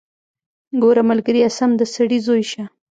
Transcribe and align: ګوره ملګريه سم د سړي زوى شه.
ګوره 0.81 1.03
ملګريه 1.11 1.49
سم 1.57 1.69
د 1.77 1.81
سړي 1.93 2.17
زوى 2.25 2.43
شه. 2.51 2.63